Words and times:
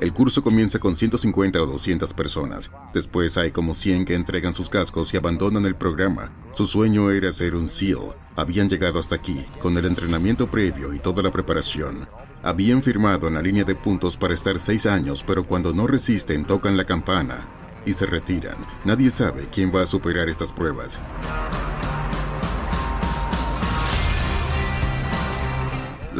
El 0.00 0.14
curso 0.14 0.42
comienza 0.42 0.78
con 0.78 0.96
150 0.96 1.62
o 1.62 1.66
200 1.66 2.14
personas. 2.14 2.70
Después 2.94 3.36
hay 3.36 3.50
como 3.50 3.74
100 3.74 4.06
que 4.06 4.14
entregan 4.14 4.54
sus 4.54 4.70
cascos 4.70 5.12
y 5.12 5.18
abandonan 5.18 5.66
el 5.66 5.74
programa. 5.74 6.32
Su 6.54 6.66
sueño 6.66 7.10
era 7.10 7.30
ser 7.32 7.54
un 7.54 7.68
SEAL. 7.68 8.14
Habían 8.34 8.70
llegado 8.70 8.98
hasta 8.98 9.16
aquí, 9.16 9.44
con 9.60 9.76
el 9.76 9.84
entrenamiento 9.84 10.50
previo 10.50 10.94
y 10.94 11.00
toda 11.00 11.22
la 11.22 11.30
preparación. 11.30 12.08
Habían 12.42 12.82
firmado 12.82 13.28
en 13.28 13.34
la 13.34 13.42
línea 13.42 13.64
de 13.64 13.74
puntos 13.74 14.16
para 14.16 14.32
estar 14.32 14.58
seis 14.58 14.86
años, 14.86 15.22
pero 15.26 15.44
cuando 15.44 15.74
no 15.74 15.86
resisten 15.86 16.46
tocan 16.46 16.78
la 16.78 16.84
campana 16.84 17.46
y 17.84 17.92
se 17.92 18.06
retiran. 18.06 18.56
Nadie 18.86 19.10
sabe 19.10 19.48
quién 19.52 19.70
va 19.74 19.82
a 19.82 19.86
superar 19.86 20.30
estas 20.30 20.50
pruebas. 20.50 20.98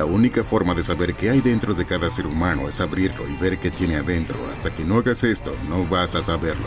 La 0.01 0.07
única 0.07 0.43
forma 0.43 0.75
de 0.75 0.83
saber 0.83 1.15
qué 1.15 1.29
hay 1.29 1.43
dentro 1.43 1.75
de 1.75 1.85
cada 1.85 2.09
ser 2.09 2.27
humano 2.27 2.71
es 2.71 2.81
abrirlo 2.81 3.29
y 3.29 3.35
ver 3.35 3.59
qué 3.59 3.71
tiene 3.71 3.97
adentro. 3.97 4.39
Hasta 4.51 4.75
que 4.75 4.83
no 4.83 4.97
hagas 4.97 5.23
esto, 5.25 5.53
no 5.69 5.87
vas 5.87 6.15
a 6.15 6.23
saberlo. 6.23 6.67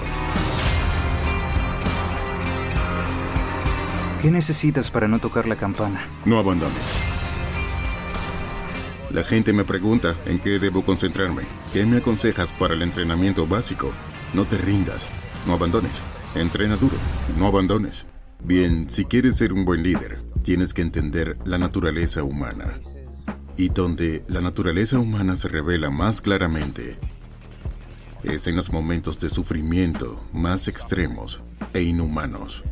¿Qué 4.21 4.29
necesitas 4.29 4.91
para 4.91 5.07
no 5.07 5.17
tocar 5.17 5.47
la 5.47 5.55
campana? 5.55 6.05
No 6.25 6.37
abandones. 6.37 6.93
La 9.09 9.23
gente 9.23 9.51
me 9.51 9.65
pregunta 9.65 10.13
en 10.27 10.37
qué 10.37 10.59
debo 10.59 10.85
concentrarme. 10.85 11.41
¿Qué 11.73 11.87
me 11.87 11.97
aconsejas 11.97 12.51
para 12.51 12.75
el 12.75 12.83
entrenamiento 12.83 13.47
básico? 13.47 13.91
No 14.35 14.45
te 14.45 14.59
rindas. 14.59 15.07
No 15.47 15.53
abandones. 15.53 15.99
Entrena 16.35 16.75
duro. 16.75 16.97
No 17.39 17.47
abandones. 17.47 18.05
Bien, 18.43 18.91
si 18.91 19.05
quieres 19.05 19.37
ser 19.37 19.53
un 19.53 19.65
buen 19.65 19.81
líder, 19.81 20.21
tienes 20.43 20.75
que 20.75 20.83
entender 20.83 21.35
la 21.45 21.57
naturaleza 21.57 22.23
humana 22.23 22.79
y 23.57 23.69
donde 23.69 24.23
la 24.27 24.41
naturaleza 24.41 24.99
humana 24.99 25.35
se 25.35 25.47
revela 25.47 25.89
más 25.89 26.21
claramente 26.21 26.97
es 28.23 28.47
en 28.47 28.55
los 28.55 28.71
momentos 28.71 29.19
de 29.19 29.29
sufrimiento 29.29 30.23
más 30.31 30.67
extremos 30.67 31.41
e 31.73 31.81
inhumanos. 31.81 32.63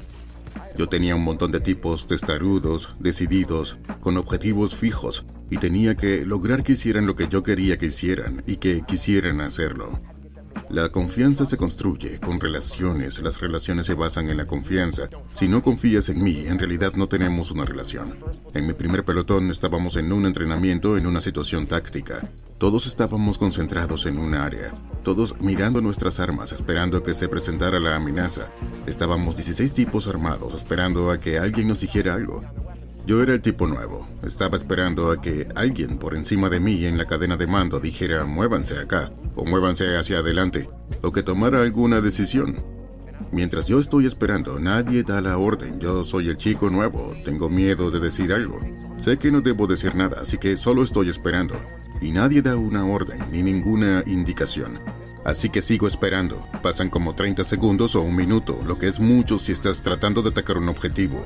Yo 0.77 0.87
tenía 0.87 1.15
un 1.15 1.23
montón 1.23 1.51
de 1.51 1.59
tipos 1.59 2.07
testarudos, 2.07 2.95
decididos, 2.99 3.77
con 3.99 4.17
objetivos 4.17 4.75
fijos, 4.75 5.25
y 5.49 5.57
tenía 5.57 5.95
que 5.95 6.25
lograr 6.25 6.63
que 6.63 6.73
hicieran 6.73 7.05
lo 7.05 7.15
que 7.15 7.27
yo 7.27 7.43
quería 7.43 7.77
que 7.77 7.87
hicieran 7.87 8.43
y 8.47 8.57
que 8.57 8.83
quisieran 8.87 9.41
hacerlo. 9.41 9.99
La 10.71 10.87
confianza 10.87 11.45
se 11.45 11.57
construye 11.57 12.17
con 12.19 12.39
relaciones, 12.39 13.21
las 13.21 13.41
relaciones 13.41 13.85
se 13.87 13.93
basan 13.93 14.29
en 14.29 14.37
la 14.37 14.45
confianza. 14.45 15.09
Si 15.33 15.49
no 15.49 15.61
confías 15.61 16.07
en 16.07 16.23
mí, 16.23 16.45
en 16.47 16.57
realidad 16.57 16.93
no 16.95 17.07
tenemos 17.07 17.51
una 17.51 17.65
relación. 17.65 18.15
En 18.53 18.67
mi 18.67 18.71
primer 18.71 19.03
pelotón 19.03 19.49
estábamos 19.49 19.97
en 19.97 20.13
un 20.13 20.25
entrenamiento 20.25 20.95
en 20.95 21.07
una 21.07 21.19
situación 21.19 21.67
táctica. 21.67 22.29
Todos 22.57 22.87
estábamos 22.87 23.37
concentrados 23.37 24.05
en 24.05 24.17
un 24.17 24.33
área, 24.33 24.71
todos 25.03 25.37
mirando 25.41 25.81
nuestras 25.81 26.21
armas, 26.21 26.53
esperando 26.53 27.03
que 27.03 27.13
se 27.15 27.27
presentara 27.27 27.77
la 27.77 27.97
amenaza. 27.97 28.47
Estábamos 28.85 29.35
16 29.35 29.73
tipos 29.73 30.07
armados, 30.07 30.53
esperando 30.53 31.11
a 31.11 31.19
que 31.19 31.37
alguien 31.37 31.67
nos 31.67 31.81
dijera 31.81 32.13
algo. 32.13 32.45
Yo 33.05 33.21
era 33.21 33.33
el 33.33 33.41
tipo 33.41 33.67
nuevo. 33.67 34.07
Estaba 34.23 34.55
esperando 34.55 35.11
a 35.11 35.21
que 35.21 35.47
alguien 35.55 35.97
por 35.97 36.15
encima 36.15 36.49
de 36.49 36.59
mí 36.59 36.85
en 36.85 36.97
la 36.97 37.05
cadena 37.05 37.35
de 37.35 37.47
mando 37.47 37.79
dijera 37.79 38.25
muévanse 38.25 38.77
acá, 38.77 39.11
o 39.35 39.45
muévanse 39.45 39.97
hacia 39.97 40.19
adelante, 40.19 40.69
o 41.01 41.11
que 41.11 41.23
tomara 41.23 41.61
alguna 41.61 42.01
decisión. 42.01 42.63
Mientras 43.31 43.67
yo 43.67 43.79
estoy 43.79 44.05
esperando, 44.05 44.59
nadie 44.59 45.03
da 45.03 45.21
la 45.21 45.37
orden. 45.37 45.79
Yo 45.79 46.03
soy 46.03 46.27
el 46.27 46.37
chico 46.37 46.69
nuevo, 46.69 47.15
tengo 47.23 47.49
miedo 47.49 47.89
de 47.89 47.99
decir 47.99 48.33
algo. 48.33 48.59
Sé 48.97 49.17
que 49.17 49.31
no 49.31 49.41
debo 49.41 49.67
decir 49.67 49.95
nada, 49.95 50.21
así 50.21 50.37
que 50.37 50.57
solo 50.57 50.83
estoy 50.83 51.09
esperando. 51.09 51.55
Y 52.01 52.11
nadie 52.11 52.41
da 52.41 52.55
una 52.55 52.85
orden 52.85 53.19
ni 53.31 53.41
ninguna 53.41 54.03
indicación. 54.05 54.79
Así 55.23 55.49
que 55.49 55.61
sigo 55.61 55.87
esperando. 55.87 56.45
Pasan 56.61 56.89
como 56.89 57.15
30 57.15 57.43
segundos 57.43 57.95
o 57.95 58.01
un 58.01 58.15
minuto, 58.15 58.59
lo 58.65 58.77
que 58.77 58.87
es 58.87 58.99
mucho 58.99 59.37
si 59.37 59.51
estás 59.51 59.81
tratando 59.81 60.21
de 60.21 60.29
atacar 60.29 60.57
un 60.57 60.67
objetivo. 60.67 61.25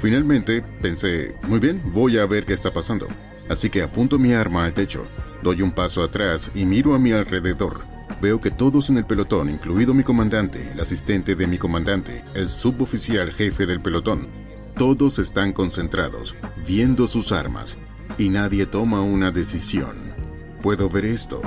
Finalmente 0.00 0.62
pensé, 0.82 1.34
muy 1.46 1.60
bien, 1.60 1.82
voy 1.92 2.18
a 2.18 2.26
ver 2.26 2.44
qué 2.46 2.52
está 2.52 2.72
pasando. 2.72 3.06
Así 3.48 3.68
que 3.68 3.82
apunto 3.82 4.18
mi 4.18 4.32
arma 4.32 4.64
al 4.64 4.72
techo, 4.72 5.06
doy 5.42 5.60
un 5.62 5.72
paso 5.72 6.02
atrás 6.02 6.50
y 6.54 6.64
miro 6.64 6.94
a 6.94 6.98
mi 6.98 7.12
alrededor. 7.12 7.84
Veo 8.22 8.40
que 8.40 8.50
todos 8.50 8.88
en 8.88 8.98
el 8.98 9.04
pelotón, 9.04 9.50
incluido 9.50 9.92
mi 9.92 10.02
comandante, 10.02 10.72
el 10.72 10.80
asistente 10.80 11.34
de 11.34 11.46
mi 11.46 11.58
comandante, 11.58 12.24
el 12.34 12.48
suboficial 12.48 13.32
jefe 13.32 13.66
del 13.66 13.80
pelotón, 13.80 14.28
todos 14.76 15.18
están 15.18 15.52
concentrados, 15.52 16.34
viendo 16.66 17.06
sus 17.06 17.32
armas, 17.32 17.76
y 18.16 18.30
nadie 18.30 18.66
toma 18.66 19.02
una 19.02 19.30
decisión. 19.30 20.14
Puedo 20.62 20.88
ver 20.88 21.04
esto. 21.04 21.42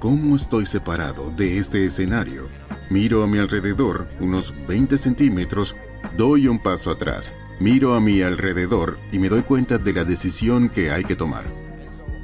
¿Cómo 0.00 0.36
estoy 0.36 0.66
separado 0.66 1.32
de 1.36 1.58
este 1.58 1.84
escenario? 1.86 2.48
Miro 2.90 3.22
a 3.22 3.26
mi 3.26 3.38
alrededor, 3.38 4.08
unos 4.20 4.54
20 4.66 4.98
centímetros, 4.98 5.76
doy 6.16 6.48
un 6.48 6.58
paso 6.58 6.90
atrás 6.90 7.32
Miro 7.60 7.94
a 7.94 8.00
mi 8.00 8.22
alrededor 8.22 8.98
y 9.10 9.18
me 9.18 9.28
doy 9.28 9.42
cuenta 9.42 9.78
de 9.78 9.92
la 9.92 10.04
decisión 10.04 10.68
que 10.68 10.92
hay 10.92 11.02
que 11.02 11.16
tomar. 11.16 11.44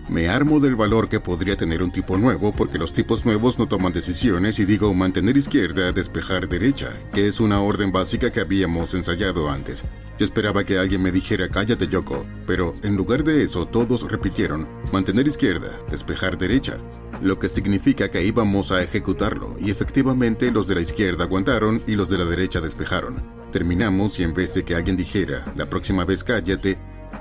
Me 0.08 0.28
armo 0.28 0.60
del 0.60 0.76
valor 0.76 1.08
que 1.08 1.18
podría 1.18 1.56
tener 1.56 1.82
un 1.82 1.90
tipo 1.90 2.16
nuevo 2.16 2.52
porque 2.52 2.78
los 2.78 2.92
tipos 2.92 3.26
nuevos 3.26 3.58
no 3.58 3.66
toman 3.66 3.92
decisiones 3.92 4.60
y 4.60 4.64
digo 4.64 4.94
mantener 4.94 5.36
izquierda, 5.36 5.90
despejar 5.90 6.48
derecha, 6.48 6.92
que 7.12 7.26
es 7.26 7.40
una 7.40 7.60
orden 7.60 7.90
básica 7.90 8.30
que 8.30 8.42
habíamos 8.42 8.94
ensayado 8.94 9.50
antes. 9.50 9.84
Yo 10.20 10.24
esperaba 10.24 10.62
que 10.62 10.78
alguien 10.78 11.02
me 11.02 11.10
dijera 11.10 11.48
cállate 11.48 11.88
Yoko, 11.88 12.24
pero 12.46 12.72
en 12.84 12.94
lugar 12.94 13.24
de 13.24 13.42
eso 13.42 13.66
todos 13.66 14.08
repitieron 14.08 14.68
mantener 14.92 15.26
izquierda, 15.26 15.80
despejar 15.90 16.38
derecha, 16.38 16.76
lo 17.20 17.40
que 17.40 17.48
significa 17.48 18.08
que 18.08 18.24
íbamos 18.24 18.70
a 18.70 18.82
ejecutarlo 18.82 19.56
y 19.58 19.72
efectivamente 19.72 20.52
los 20.52 20.68
de 20.68 20.76
la 20.76 20.82
izquierda 20.82 21.24
aguantaron 21.24 21.82
y 21.88 21.96
los 21.96 22.08
de 22.08 22.18
la 22.18 22.24
derecha 22.24 22.60
despejaron. 22.60 23.43
Terminamos 23.54 24.18
y 24.18 24.24
en 24.24 24.34
vez 24.34 24.52
de 24.52 24.64
que 24.64 24.74
alguien 24.74 24.96
dijera, 24.96 25.52
la 25.54 25.70
próxima 25.70 26.04
vez 26.04 26.24
cállate, 26.24 26.76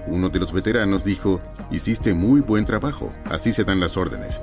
uno 0.08 0.30
de 0.30 0.40
los 0.40 0.52
veteranos 0.52 1.06
dijo, 1.06 1.40
hiciste 1.70 2.16
muy 2.16 2.42
buen 2.42 2.66
trabajo, 2.66 3.14
así 3.26 3.54
se 3.54 3.64
dan 3.64 3.80
las 3.80 3.98
órdenes. 3.98 4.42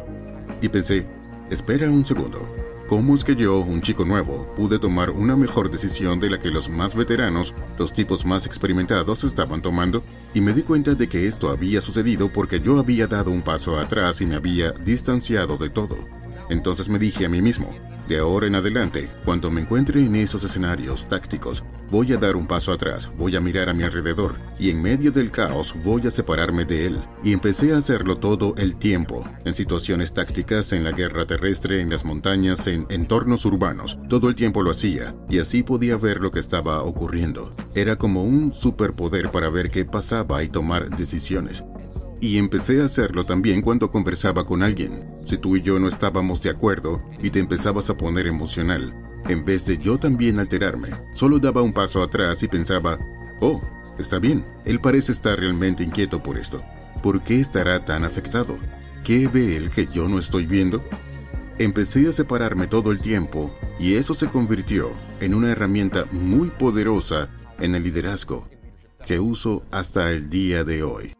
Y 0.62 0.68
pensé, 0.68 1.04
espera 1.50 1.90
un 1.90 2.06
segundo, 2.06 2.48
¿cómo 2.86 3.16
es 3.16 3.24
que 3.24 3.34
yo, 3.34 3.58
un 3.58 3.82
chico 3.82 4.04
nuevo, 4.04 4.46
pude 4.56 4.78
tomar 4.78 5.10
una 5.10 5.34
mejor 5.34 5.68
decisión 5.68 6.20
de 6.20 6.30
la 6.30 6.38
que 6.38 6.52
los 6.52 6.68
más 6.68 6.94
veteranos, 6.94 7.56
los 7.76 7.92
tipos 7.92 8.24
más 8.24 8.46
experimentados, 8.46 9.24
estaban 9.24 9.60
tomando? 9.60 10.04
Y 10.32 10.42
me 10.42 10.52
di 10.52 10.62
cuenta 10.62 10.94
de 10.94 11.08
que 11.08 11.26
esto 11.26 11.48
había 11.48 11.80
sucedido 11.80 12.32
porque 12.32 12.60
yo 12.60 12.78
había 12.78 13.08
dado 13.08 13.32
un 13.32 13.42
paso 13.42 13.80
atrás 13.80 14.20
y 14.20 14.26
me 14.26 14.36
había 14.36 14.70
distanciado 14.70 15.56
de 15.56 15.70
todo. 15.70 16.19
Entonces 16.50 16.88
me 16.88 16.98
dije 16.98 17.24
a 17.24 17.28
mí 17.28 17.40
mismo, 17.40 17.70
de 18.10 18.18
ahora 18.18 18.48
en 18.48 18.56
adelante, 18.56 19.08
cuando 19.24 19.52
me 19.52 19.60
encuentre 19.60 20.04
en 20.04 20.16
esos 20.16 20.42
escenarios 20.42 21.08
tácticos, 21.08 21.62
voy 21.92 22.12
a 22.12 22.16
dar 22.16 22.34
un 22.34 22.48
paso 22.48 22.72
atrás, 22.72 23.08
voy 23.16 23.36
a 23.36 23.40
mirar 23.40 23.68
a 23.68 23.72
mi 23.72 23.84
alrededor 23.84 24.34
y 24.58 24.70
en 24.70 24.82
medio 24.82 25.12
del 25.12 25.30
caos 25.30 25.76
voy 25.84 26.04
a 26.08 26.10
separarme 26.10 26.64
de 26.64 26.86
él. 26.86 26.98
Y 27.22 27.32
empecé 27.32 27.72
a 27.72 27.78
hacerlo 27.78 28.16
todo 28.16 28.54
el 28.56 28.74
tiempo, 28.74 29.22
en 29.44 29.54
situaciones 29.54 30.12
tácticas, 30.12 30.72
en 30.72 30.82
la 30.82 30.90
guerra 30.90 31.24
terrestre, 31.24 31.80
en 31.80 31.88
las 31.88 32.04
montañas, 32.04 32.66
en 32.66 32.84
entornos 32.88 33.44
urbanos. 33.44 33.96
Todo 34.08 34.28
el 34.28 34.34
tiempo 34.34 34.62
lo 34.62 34.72
hacía 34.72 35.14
y 35.28 35.38
así 35.38 35.62
podía 35.62 35.96
ver 35.96 36.20
lo 36.20 36.32
que 36.32 36.40
estaba 36.40 36.82
ocurriendo. 36.82 37.54
Era 37.76 37.94
como 37.94 38.24
un 38.24 38.52
superpoder 38.52 39.30
para 39.30 39.50
ver 39.50 39.70
qué 39.70 39.84
pasaba 39.84 40.42
y 40.42 40.48
tomar 40.48 40.90
decisiones. 40.96 41.62
Y 42.20 42.36
empecé 42.36 42.82
a 42.82 42.84
hacerlo 42.84 43.24
también 43.24 43.62
cuando 43.62 43.90
conversaba 43.90 44.44
con 44.44 44.62
alguien. 44.62 45.02
Si 45.24 45.38
tú 45.38 45.56
y 45.56 45.62
yo 45.62 45.78
no 45.78 45.88
estábamos 45.88 46.42
de 46.42 46.50
acuerdo 46.50 47.02
y 47.22 47.30
te 47.30 47.38
empezabas 47.38 47.88
a 47.88 47.96
poner 47.96 48.26
emocional, 48.26 48.94
en 49.26 49.44
vez 49.44 49.64
de 49.64 49.78
yo 49.78 49.98
también 49.98 50.38
alterarme, 50.38 50.88
solo 51.14 51.38
daba 51.38 51.62
un 51.62 51.72
paso 51.72 52.02
atrás 52.02 52.42
y 52.42 52.48
pensaba, 52.48 52.98
oh, 53.40 53.62
está 53.98 54.18
bien, 54.18 54.44
él 54.66 54.80
parece 54.80 55.12
estar 55.12 55.38
realmente 55.38 55.82
inquieto 55.82 56.22
por 56.22 56.36
esto. 56.36 56.62
¿Por 57.02 57.22
qué 57.22 57.40
estará 57.40 57.86
tan 57.86 58.04
afectado? 58.04 58.58
¿Qué 59.02 59.26
ve 59.26 59.56
él 59.56 59.70
que 59.70 59.86
yo 59.86 60.06
no 60.06 60.18
estoy 60.18 60.44
viendo? 60.44 60.84
Empecé 61.58 62.06
a 62.06 62.12
separarme 62.12 62.66
todo 62.66 62.90
el 62.90 63.00
tiempo 63.00 63.50
y 63.78 63.94
eso 63.94 64.12
se 64.12 64.28
convirtió 64.28 64.90
en 65.20 65.34
una 65.34 65.50
herramienta 65.50 66.04
muy 66.12 66.50
poderosa 66.50 67.30
en 67.58 67.74
el 67.74 67.82
liderazgo 67.82 68.46
que 69.06 69.18
uso 69.18 69.62
hasta 69.70 70.10
el 70.10 70.28
día 70.28 70.64
de 70.64 70.82
hoy. 70.82 71.19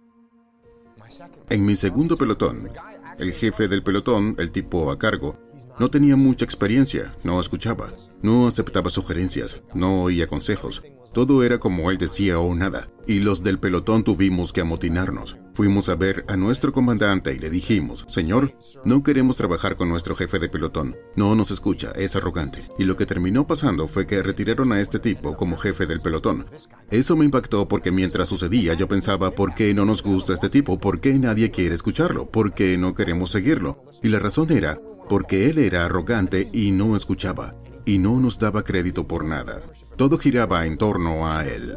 En 1.51 1.65
mi 1.65 1.75
segundo 1.75 2.17
pelotón, 2.17 2.71
el 3.19 3.33
jefe 3.33 3.67
del 3.67 3.83
pelotón, 3.83 4.37
el 4.39 4.53
tipo 4.53 4.89
a 4.93 4.97
cargo, 4.97 5.37
no 5.79 5.91
tenía 5.91 6.17
mucha 6.17 6.45
experiencia, 6.45 7.15
no 7.25 7.41
escuchaba, 7.41 7.93
no 8.23 8.47
aceptaba 8.47 8.91
sugerencias, 8.91 9.61
no 9.75 10.03
oía 10.03 10.27
consejos, 10.27 10.83
todo 11.13 11.43
era 11.43 11.59
como 11.59 11.91
él 11.91 11.99
decía 11.99 12.39
o 12.39 12.55
nada, 12.55 12.89
y 13.07 13.19
los 13.19 13.43
del 13.43 13.59
pelotón 13.59 14.05
tuvimos 14.05 14.53
que 14.53 14.61
amotinarnos. 14.61 15.37
Fuimos 15.55 15.89
a 15.89 15.97
ver 15.97 16.25
a 16.29 16.37
nuestro 16.37 16.71
comandante 16.71 17.35
y 17.35 17.39
le 17.39 17.51
dijimos, 17.51 18.07
Señor, 18.09 18.55
no 18.85 19.03
queremos 19.03 19.37
trabajar 19.37 19.75
con 19.75 19.89
nuestro 19.89 20.15
jefe 20.15 20.39
de 20.39 20.49
pelotón. 20.49 20.97
No 21.17 21.35
nos 21.35 21.51
escucha, 21.51 21.91
es 21.97 22.15
arrogante. 22.15 22.69
Y 22.79 22.85
lo 22.85 22.97
que 22.97 23.07
terminó 23.07 23.47
pasando 23.47 23.89
fue 23.89 24.07
que 24.07 24.23
retiraron 24.23 24.73
a 24.73 24.81
este 24.81 25.01
tipo 25.01 25.37
como 25.37 25.59
jefe 25.59 25.87
del 25.87 26.01
pelotón. 26.01 26.47
Eso 26.91 27.17
me 27.17 27.25
impactó 27.25 27.67
porque 27.67 27.91
mientras 27.91 28.29
sucedía 28.29 28.75
yo 28.75 28.87
pensaba, 28.87 29.33
¿por 29.33 29.55
qué 29.55 29.75
no 29.75 29.85
nos 29.85 30.05
gusta 30.05 30.33
este 30.33 30.49
tipo? 30.49 30.79
¿Por 30.79 31.01
qué 31.01 31.15
nadie 31.15 31.51
quiere 31.51 31.75
escucharlo? 31.75 32.31
¿Por 32.31 32.55
qué 32.55 32.79
no 32.79 32.95
queremos 32.95 33.33
seguirlo? 33.33 33.85
Y 34.03 34.09
la 34.09 34.21
razón 34.21 34.51
era, 34.53 34.81
porque 35.11 35.51
él 35.51 35.59
era 35.59 35.87
arrogante 35.87 36.49
y 36.53 36.71
no 36.71 36.95
escuchaba, 36.95 37.57
y 37.85 37.99
no 37.99 38.21
nos 38.21 38.39
daba 38.39 38.63
crédito 38.63 39.09
por 39.09 39.25
nada. 39.25 39.61
Todo 39.97 40.17
giraba 40.19 40.65
en 40.67 40.79
torno 40.79 41.29
a 41.29 41.45
él. 41.45 41.75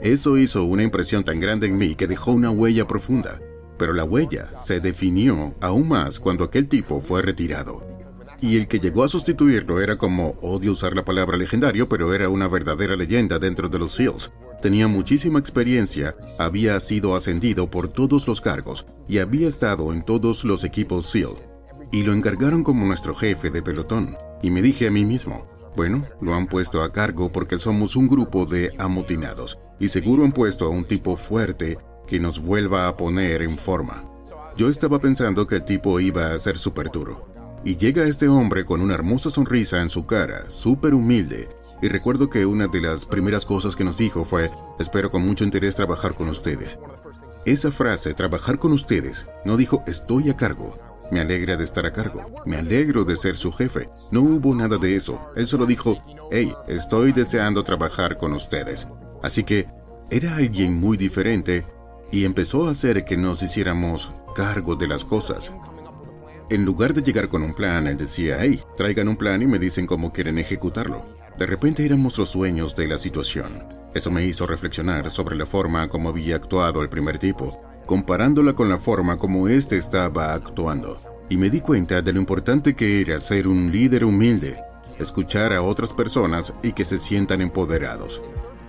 Eso 0.00 0.38
hizo 0.38 0.62
una 0.62 0.84
impresión 0.84 1.24
tan 1.24 1.40
grande 1.40 1.66
en 1.66 1.78
mí 1.78 1.96
que 1.96 2.06
dejó 2.06 2.30
una 2.30 2.52
huella 2.52 2.86
profunda. 2.86 3.40
Pero 3.76 3.92
la 3.92 4.04
huella 4.04 4.52
se 4.62 4.78
definió 4.78 5.56
aún 5.60 5.88
más 5.88 6.20
cuando 6.20 6.44
aquel 6.44 6.68
tipo 6.68 7.00
fue 7.00 7.22
retirado. 7.22 7.84
Y 8.40 8.56
el 8.56 8.68
que 8.68 8.78
llegó 8.78 9.02
a 9.02 9.08
sustituirlo 9.08 9.80
era 9.80 9.96
como, 9.96 10.38
odio 10.40 10.70
usar 10.70 10.94
la 10.94 11.04
palabra 11.04 11.36
legendario, 11.36 11.88
pero 11.88 12.14
era 12.14 12.28
una 12.28 12.46
verdadera 12.46 12.94
leyenda 12.94 13.40
dentro 13.40 13.68
de 13.68 13.80
los 13.80 13.96
SEALs. 13.96 14.30
Tenía 14.62 14.86
muchísima 14.86 15.40
experiencia, 15.40 16.14
había 16.38 16.78
sido 16.78 17.16
ascendido 17.16 17.68
por 17.68 17.88
todos 17.88 18.28
los 18.28 18.40
cargos 18.40 18.86
y 19.08 19.18
había 19.18 19.48
estado 19.48 19.92
en 19.92 20.04
todos 20.04 20.44
los 20.44 20.62
equipos 20.62 21.06
SEAL. 21.06 21.45
Y 21.92 22.02
lo 22.02 22.12
encargaron 22.12 22.64
como 22.64 22.84
nuestro 22.84 23.14
jefe 23.14 23.50
de 23.50 23.62
pelotón. 23.62 24.16
Y 24.42 24.50
me 24.50 24.62
dije 24.62 24.86
a 24.86 24.90
mí 24.90 25.04
mismo, 25.04 25.46
bueno, 25.76 26.04
lo 26.20 26.34
han 26.34 26.46
puesto 26.46 26.82
a 26.82 26.92
cargo 26.92 27.30
porque 27.30 27.58
somos 27.58 27.96
un 27.96 28.08
grupo 28.08 28.46
de 28.46 28.72
amotinados 28.78 29.58
y 29.78 29.88
seguro 29.88 30.24
han 30.24 30.32
puesto 30.32 30.66
a 30.66 30.70
un 30.70 30.84
tipo 30.84 31.16
fuerte 31.16 31.78
que 32.06 32.18
nos 32.18 32.40
vuelva 32.40 32.88
a 32.88 32.96
poner 32.96 33.42
en 33.42 33.58
forma. 33.58 34.04
Yo 34.56 34.70
estaba 34.70 34.98
pensando 34.98 35.46
que 35.46 35.56
el 35.56 35.64
tipo 35.64 36.00
iba 36.00 36.32
a 36.32 36.38
ser 36.38 36.56
súper 36.56 36.90
duro. 36.90 37.28
Y 37.64 37.76
llega 37.76 38.04
este 38.04 38.28
hombre 38.28 38.64
con 38.64 38.80
una 38.80 38.94
hermosa 38.94 39.28
sonrisa 39.28 39.82
en 39.82 39.88
su 39.88 40.06
cara, 40.06 40.46
súper 40.48 40.94
humilde, 40.94 41.48
y 41.82 41.88
recuerdo 41.88 42.30
que 42.30 42.46
una 42.46 42.68
de 42.68 42.80
las 42.80 43.04
primeras 43.04 43.44
cosas 43.44 43.76
que 43.76 43.84
nos 43.84 43.98
dijo 43.98 44.24
fue, 44.24 44.50
espero 44.78 45.10
con 45.10 45.26
mucho 45.26 45.44
interés 45.44 45.76
trabajar 45.76 46.14
con 46.14 46.28
ustedes. 46.28 46.78
Esa 47.44 47.70
frase, 47.70 48.14
trabajar 48.14 48.58
con 48.58 48.72
ustedes, 48.72 49.26
no 49.44 49.56
dijo 49.56 49.82
estoy 49.86 50.30
a 50.30 50.36
cargo, 50.36 50.78
me 51.10 51.20
alegra 51.20 51.56
de 51.56 51.64
estar 51.64 51.86
a 51.86 51.92
cargo. 51.92 52.26
Me 52.44 52.56
alegro 52.56 53.04
de 53.04 53.16
ser 53.16 53.36
su 53.36 53.52
jefe. 53.52 53.88
No 54.10 54.22
hubo 54.22 54.54
nada 54.54 54.78
de 54.78 54.96
eso. 54.96 55.20
Él 55.36 55.46
solo 55.46 55.66
dijo, 55.66 55.98
hey, 56.30 56.52
estoy 56.68 57.12
deseando 57.12 57.64
trabajar 57.64 58.16
con 58.16 58.32
ustedes. 58.32 58.88
Así 59.22 59.44
que 59.44 59.66
era 60.10 60.36
alguien 60.36 60.74
muy 60.74 60.96
diferente 60.96 61.64
y 62.10 62.24
empezó 62.24 62.66
a 62.66 62.70
hacer 62.70 63.04
que 63.04 63.16
nos 63.16 63.42
hiciéramos 63.42 64.12
cargo 64.34 64.76
de 64.76 64.88
las 64.88 65.04
cosas. 65.04 65.52
En 66.48 66.64
lugar 66.64 66.94
de 66.94 67.02
llegar 67.02 67.28
con 67.28 67.42
un 67.42 67.54
plan, 67.54 67.86
él 67.86 67.96
decía, 67.96 68.38
hey, 68.40 68.62
traigan 68.76 69.08
un 69.08 69.16
plan 69.16 69.42
y 69.42 69.46
me 69.46 69.58
dicen 69.58 69.86
cómo 69.86 70.12
quieren 70.12 70.38
ejecutarlo. 70.38 71.04
De 71.38 71.46
repente 71.46 71.84
éramos 71.84 72.18
los 72.18 72.30
sueños 72.30 72.76
de 72.76 72.86
la 72.88 72.98
situación. 72.98 73.64
Eso 73.94 74.10
me 74.10 74.24
hizo 74.24 74.46
reflexionar 74.46 75.10
sobre 75.10 75.36
la 75.36 75.46
forma 75.46 75.88
como 75.88 76.10
había 76.10 76.36
actuado 76.36 76.82
el 76.82 76.88
primer 76.88 77.18
tipo 77.18 77.60
comparándola 77.86 78.54
con 78.54 78.68
la 78.68 78.78
forma 78.78 79.16
como 79.18 79.48
éste 79.48 79.78
estaba 79.78 80.34
actuando, 80.34 81.00
y 81.28 81.36
me 81.36 81.48
di 81.48 81.60
cuenta 81.60 82.02
de 82.02 82.12
lo 82.12 82.20
importante 82.20 82.74
que 82.74 83.00
era 83.00 83.20
ser 83.20 83.48
un 83.48 83.72
líder 83.72 84.04
humilde, 84.04 84.58
escuchar 84.98 85.52
a 85.52 85.62
otras 85.62 85.92
personas 85.92 86.52
y 86.62 86.72
que 86.72 86.84
se 86.84 86.98
sientan 86.98 87.40
empoderados. 87.40 88.20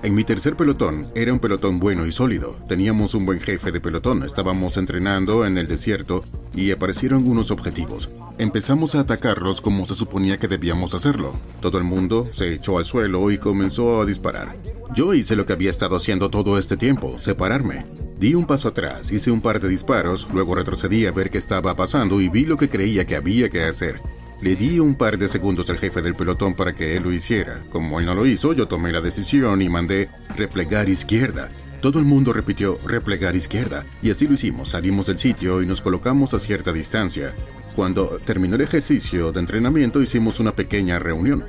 En 0.04 0.14
mi 0.14 0.24
tercer 0.24 0.56
pelotón 0.56 1.08
era 1.16 1.34
un 1.34 1.40
pelotón 1.40 1.80
bueno 1.80 2.06
y 2.06 2.12
sólido. 2.12 2.56
Teníamos 2.68 3.16
un 3.16 3.26
buen 3.26 3.40
jefe 3.40 3.72
de 3.72 3.82
pelotón, 3.82 4.22
estábamos 4.22 4.78
entrenando 4.78 5.44
en 5.44 5.58
el 5.58 5.68
desierto 5.68 6.24
y 6.54 6.70
aparecieron 6.70 7.28
unos 7.28 7.50
objetivos. 7.50 8.12
Empezamos 8.38 8.94
a 8.94 9.00
atacarlos 9.00 9.60
como 9.60 9.88
se 9.88 9.96
suponía 9.96 10.38
que 10.38 10.48
debíamos 10.48 10.94
hacerlo. 10.94 11.34
Todo 11.62 11.80
el 11.80 11.84
mundo 11.84 12.28
se 12.30 12.54
echó 12.54 12.78
al 12.78 12.86
suelo 12.86 13.32
y 13.32 13.40
comenzó 13.40 14.00
a 14.00 14.06
disparar. 14.06 14.56
Yo 14.94 15.16
hice 15.16 15.36
lo 15.36 15.48
que 15.48 15.54
había 15.54 15.72
estado 15.72 15.96
haciendo 15.96 16.30
todo 16.30 16.60
este 16.60 16.78
tiempo, 16.78 17.18
separarme. 17.18 17.86
Di 18.20 18.34
un 18.34 18.48
paso 18.48 18.70
atrás, 18.70 19.12
hice 19.12 19.30
un 19.30 19.42
par 19.42 19.60
de 19.60 19.70
disparos, 19.70 20.28
luego 20.34 20.56
retrocedí 20.56 21.06
a 21.06 21.12
ver 21.12 21.30
qué 21.30 21.38
estaba 21.38 21.76
pasando 21.76 22.20
y 22.20 22.30
vi 22.30 22.46
lo 22.46 22.58
que 22.58 22.68
creía 22.68 23.06
que 23.06 23.16
había 23.16 23.50
que 23.50 23.64
hacer. 23.64 24.02
Le 24.42 24.56
di 24.56 24.80
un 24.80 24.96
par 24.96 25.20
de 25.20 25.28
segundos 25.28 25.70
al 25.70 25.78
jefe 25.78 26.02
del 26.02 26.16
pelotón 26.16 26.56
para 26.56 26.74
que 26.74 26.98
él 26.98 27.04
lo 27.04 27.14
hiciera. 27.14 27.64
Como 27.70 28.00
él 28.00 28.08
no 28.08 28.16
lo 28.16 28.26
hizo, 28.26 28.54
yo 28.54 28.68
tomé 28.68 28.92
la 28.92 29.02
decisión 29.02 29.62
y 29.62 29.70
mandé 29.70 30.10
replegar 30.36 30.90
izquierda. 30.90 31.50
Todo 31.80 32.00
el 32.00 32.06
mundo 32.06 32.34
repitió 32.34 32.80
replegar 32.84 33.36
izquierda, 33.36 33.86
y 34.02 34.10
así 34.10 34.28
lo 34.28 34.34
hicimos. 34.34 34.70
Salimos 34.70 35.06
del 35.06 35.20
sitio 35.20 35.62
y 35.62 35.68
nos 35.68 35.82
colocamos 35.82 36.34
a 36.34 36.40
cierta 36.40 36.74
distancia. 36.74 37.36
Cuando 37.76 38.20
terminó 38.26 38.56
el 38.56 38.62
ejercicio 38.62 39.32
de 39.32 39.42
entrenamiento 39.42 40.02
hicimos 40.02 40.40
una 40.40 40.54
pequeña 40.54 40.98
reunión. 40.98 41.44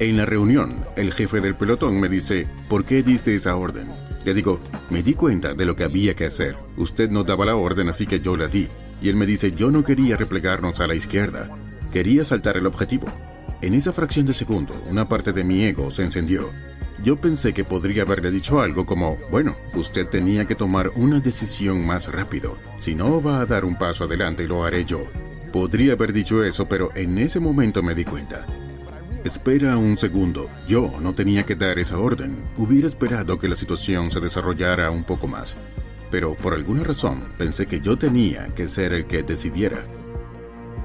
En 0.00 0.16
la 0.16 0.26
reunión, 0.26 0.74
el 0.96 1.12
jefe 1.12 1.40
del 1.40 1.54
pelotón 1.54 2.00
me 2.00 2.08
dice, 2.08 2.48
¿por 2.68 2.84
qué 2.84 3.04
diste 3.04 3.36
esa 3.36 3.54
orden? 3.54 3.92
Le 4.24 4.34
digo, 4.34 4.60
me 4.90 5.02
di 5.02 5.14
cuenta 5.14 5.54
de 5.54 5.66
lo 5.66 5.76
que 5.76 5.84
había 5.84 6.14
que 6.14 6.26
hacer. 6.26 6.56
Usted 6.76 7.10
no 7.10 7.24
daba 7.24 7.44
la 7.44 7.56
orden, 7.56 7.88
así 7.88 8.06
que 8.06 8.20
yo 8.20 8.36
la 8.36 8.48
di. 8.48 8.68
Y 9.02 9.08
él 9.10 9.16
me 9.16 9.26
dice, 9.26 9.52
yo 9.52 9.70
no 9.70 9.84
quería 9.84 10.16
replegarnos 10.16 10.80
a 10.80 10.86
la 10.86 10.94
izquierda. 10.94 11.50
Quería 11.92 12.24
saltar 12.24 12.56
el 12.56 12.66
objetivo. 12.66 13.08
En 13.60 13.74
esa 13.74 13.92
fracción 13.92 14.26
de 14.26 14.34
segundo, 14.34 14.74
una 14.90 15.08
parte 15.08 15.32
de 15.32 15.44
mi 15.44 15.62
ego 15.64 15.90
se 15.90 16.02
encendió. 16.02 16.50
Yo 17.04 17.16
pensé 17.16 17.52
que 17.52 17.64
podría 17.64 18.02
haberle 18.02 18.30
dicho 18.30 18.60
algo 18.60 18.86
como, 18.86 19.18
bueno, 19.30 19.56
usted 19.74 20.06
tenía 20.06 20.46
que 20.46 20.54
tomar 20.54 20.90
una 20.96 21.20
decisión 21.20 21.84
más 21.84 22.10
rápido. 22.10 22.56
Si 22.78 22.94
no 22.94 23.22
va 23.22 23.40
a 23.40 23.46
dar 23.46 23.64
un 23.64 23.76
paso 23.76 24.04
adelante, 24.04 24.48
lo 24.48 24.64
haré 24.64 24.86
yo. 24.86 25.04
Podría 25.52 25.92
haber 25.92 26.14
dicho 26.14 26.42
eso, 26.42 26.66
pero 26.66 26.90
en 26.94 27.18
ese 27.18 27.40
momento 27.40 27.82
me 27.82 27.94
di 27.94 28.04
cuenta. 28.04 28.46
Espera 29.24 29.78
un 29.78 29.96
segundo. 29.96 30.50
Yo 30.68 30.92
no 31.00 31.14
tenía 31.14 31.44
que 31.44 31.56
dar 31.56 31.78
esa 31.78 31.96
orden. 31.98 32.44
Hubiera 32.58 32.86
esperado 32.86 33.38
que 33.38 33.48
la 33.48 33.56
situación 33.56 34.10
se 34.10 34.20
desarrollara 34.20 34.90
un 34.90 35.02
poco 35.02 35.26
más. 35.26 35.56
Pero 36.10 36.34
por 36.34 36.52
alguna 36.52 36.84
razón 36.84 37.24
pensé 37.38 37.64
que 37.64 37.80
yo 37.80 37.96
tenía 37.96 38.48
que 38.54 38.68
ser 38.68 38.92
el 38.92 39.06
que 39.06 39.22
decidiera. 39.22 39.86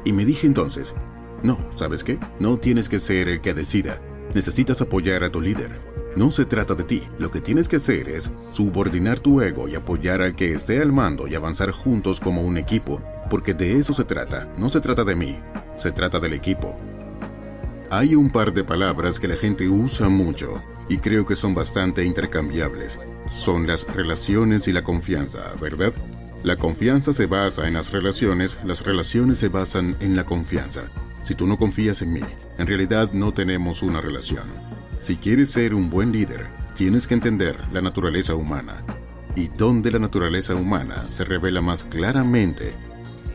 Y 0.06 0.14
me 0.14 0.24
dije 0.24 0.48
entonces, 0.48 0.96
no, 1.44 1.60
¿sabes 1.76 2.06
qué? 2.06 2.18
No 2.40 2.58
tienes 2.58 2.88
que 2.88 3.00
ser 3.00 3.28
el 3.28 3.42
que 3.42 3.54
decida. 3.54 4.00
Necesitas 4.34 4.80
apoyar 4.80 5.26
a 5.26 5.30
tu 5.30 5.42
líder. 5.42 5.82
No 6.16 6.32
se 6.32 6.46
trata 6.46 6.76
de 6.76 6.86
ti. 6.86 7.04
Lo 7.18 7.32
que 7.32 7.42
tienes 7.42 7.68
que 7.68 7.76
hacer 7.76 8.08
es 8.08 8.32
subordinar 8.54 9.20
tu 9.20 9.42
ego 9.42 9.68
y 9.68 9.76
apoyar 9.76 10.22
al 10.22 10.38
que 10.38 10.54
esté 10.54 10.82
al 10.82 10.94
mando 10.94 11.28
y 11.28 11.36
avanzar 11.36 11.72
juntos 11.72 12.22
como 12.22 12.44
un 12.44 12.58
equipo. 12.58 13.02
Porque 13.30 13.54
de 13.54 13.78
eso 13.78 13.94
se 13.94 14.06
trata. 14.06 14.48
No 14.58 14.70
se 14.70 14.80
trata 14.80 15.04
de 15.04 15.18
mí. 15.18 15.40
Se 15.76 15.92
trata 15.92 16.22
del 16.22 16.32
equipo. 16.32 16.80
Hay 17.92 18.14
un 18.14 18.30
par 18.30 18.54
de 18.54 18.64
palabras 18.64 19.20
que 19.20 19.28
la 19.28 19.36
gente 19.36 19.68
usa 19.68 20.10
mucho 20.10 20.62
y 20.90 20.98
creo 20.98 21.26
que 21.26 21.36
son 21.36 21.56
bastante 21.56 22.06
intercambiables. 22.06 23.00
Son 23.28 23.66
las 23.66 23.84
relaciones 23.88 24.68
y 24.68 24.74
la 24.74 24.84
confianza, 24.84 25.54
¿verdad? 25.60 25.92
La 26.44 26.56
confianza 26.56 27.14
se 27.14 27.26
basa 27.26 27.68
en 27.68 27.74
las 27.74 27.92
relaciones, 27.92 28.60
las 28.64 28.84
relaciones 28.86 29.40
se 29.40 29.50
basan 29.50 29.98
en 30.02 30.16
la 30.16 30.24
confianza. 30.24 30.84
Si 31.24 31.34
tú 31.34 31.48
no 31.48 31.58
confías 31.58 32.04
en 32.04 32.14
mí, 32.14 32.22
en 32.60 32.68
realidad 32.68 33.12
no 33.12 33.34
tenemos 33.34 33.82
una 33.82 34.02
relación. 34.02 34.46
Si 35.00 35.16
quieres 35.16 35.50
ser 35.50 35.74
un 35.74 35.90
buen 35.90 36.12
líder, 36.12 36.46
tienes 36.76 37.08
que 37.08 37.16
entender 37.16 37.58
la 37.74 37.82
naturaleza 37.82 38.36
humana. 38.36 38.84
Y 39.36 39.48
donde 39.48 39.90
la 39.90 39.98
naturaleza 39.98 40.54
humana 40.54 41.06
se 41.10 41.26
revela 41.26 41.62
más 41.62 41.86
claramente 41.86 42.76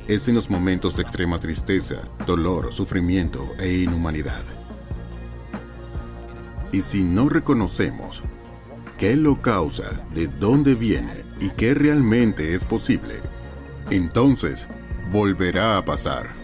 es 0.09 0.29
en 0.29 0.35
los 0.35 0.51
momentos 0.51 0.97
de 0.97 1.03
extrema 1.03 1.39
tristeza, 1.39 2.03
dolor, 2.27 2.73
sufrimiento 2.73 3.49
e 3.59 3.73
inhumanidad. 3.79 4.43
Y 6.73 6.81
si 6.83 7.03
no 7.03 7.29
reconocemos 7.29 8.23
qué 8.99 9.17
lo 9.17 9.41
causa, 9.41 9.93
de 10.15 10.27
dónde 10.27 10.75
viene 10.75 11.25
y 11.41 11.51
qué 11.51 11.75
realmente 11.75 12.55
es 12.55 12.65
posible, 12.65 13.21
entonces 13.91 14.67
volverá 15.11 15.79
a 15.79 15.85
pasar. 15.85 16.44